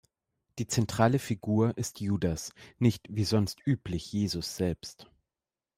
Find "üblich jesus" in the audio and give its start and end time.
3.67-4.55